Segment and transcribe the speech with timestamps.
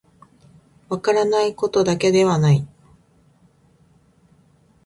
[0.89, 2.67] 分からないことだけではない